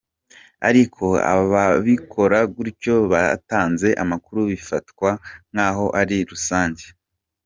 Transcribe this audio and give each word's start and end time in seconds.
Ariko 0.69 1.05
ababikora 1.31 2.39
gutyo 2.55 2.95
batanze 3.11 3.89
amakuru 4.03 4.39
bifatwa 4.51 5.09
nk’aho 5.51 5.85
ari 6.01 6.17
rusange. 6.31 6.85